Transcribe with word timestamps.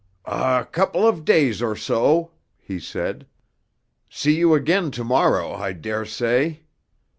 "A 0.25 0.67
couple 0.71 1.07
of 1.07 1.23
days 1.25 1.61
or 1.61 1.75
so," 1.75 2.31
he 2.57 2.79
said. 2.79 3.27
"See 4.09 4.35
you 4.35 4.55
again 4.55 4.89
to 4.89 5.03
morrow, 5.03 5.53
I 5.53 5.73
daresay." 5.73 6.61